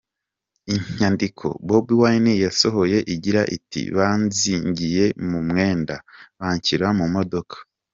Inyandiko 0.75 1.45
Bob 1.67 1.85
Wine 2.01 2.33
yasohoye 2.45 2.97
igira 3.13 3.41
iti 3.57 3.81
“Banzingiye 3.95 5.05
mu 5.29 5.39
mwenda, 5.47 5.95
banshyira 6.39 6.87
mu 6.99 7.07
modoka. 7.15 7.55